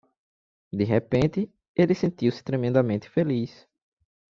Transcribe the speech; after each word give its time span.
De 0.73 0.83
repente, 0.83 1.47
ele 1.75 1.93
sentiu-se 1.93 2.41
tremendamente 2.43 3.07
feliz. 3.07 3.67